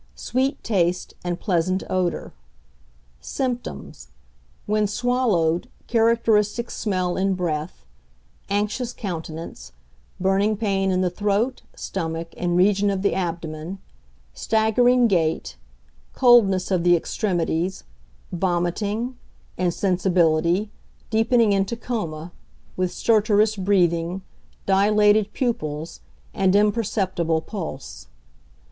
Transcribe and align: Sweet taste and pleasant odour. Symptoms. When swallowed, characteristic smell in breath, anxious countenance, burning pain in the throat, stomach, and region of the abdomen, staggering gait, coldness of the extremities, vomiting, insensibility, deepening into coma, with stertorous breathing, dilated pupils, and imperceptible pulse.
Sweet 0.15 0.63
taste 0.63 1.13
and 1.23 1.39
pleasant 1.39 1.83
odour. 1.87 2.33
Symptoms. 3.19 4.07
When 4.65 4.87
swallowed, 4.87 5.69
characteristic 5.85 6.71
smell 6.71 7.17
in 7.17 7.35
breath, 7.35 7.85
anxious 8.49 8.93
countenance, 8.93 9.73
burning 10.19 10.57
pain 10.57 10.89
in 10.89 11.01
the 11.01 11.11
throat, 11.11 11.61
stomach, 11.75 12.29
and 12.35 12.57
region 12.57 12.89
of 12.89 13.03
the 13.03 13.13
abdomen, 13.13 13.77
staggering 14.33 15.05
gait, 15.07 15.55
coldness 16.13 16.71
of 16.71 16.83
the 16.83 16.95
extremities, 16.95 17.83
vomiting, 18.31 19.19
insensibility, 19.55 20.71
deepening 21.11 21.53
into 21.53 21.75
coma, 21.75 22.31
with 22.75 22.91
stertorous 22.91 23.55
breathing, 23.55 24.23
dilated 24.65 25.31
pupils, 25.31 25.99
and 26.33 26.55
imperceptible 26.55 27.39
pulse. 27.39 28.07